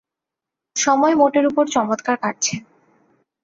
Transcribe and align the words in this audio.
সময় 0.75 1.15
মোটের 1.15 1.45
উপর 1.47 1.65
চমৎকার 1.75 2.17
কাটছে। 2.23 2.55